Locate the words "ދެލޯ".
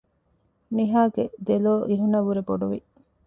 1.45-1.73